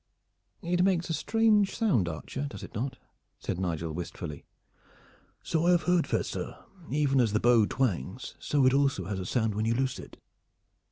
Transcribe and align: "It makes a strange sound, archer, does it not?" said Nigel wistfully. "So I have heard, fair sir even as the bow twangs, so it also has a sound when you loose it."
"It 0.63 0.83
makes 0.83 1.11
a 1.11 1.13
strange 1.13 1.75
sound, 1.75 2.09
archer, 2.09 2.47
does 2.49 2.63
it 2.63 2.73
not?" 2.73 2.97
said 3.37 3.59
Nigel 3.59 3.93
wistfully. 3.93 4.45
"So 5.43 5.67
I 5.67 5.71
have 5.73 5.83
heard, 5.83 6.07
fair 6.07 6.23
sir 6.23 6.57
even 6.89 7.21
as 7.21 7.33
the 7.33 7.39
bow 7.39 7.67
twangs, 7.67 8.33
so 8.39 8.65
it 8.65 8.73
also 8.73 9.05
has 9.05 9.19
a 9.19 9.27
sound 9.27 9.53
when 9.53 9.65
you 9.65 9.75
loose 9.75 9.99
it." 9.99 10.17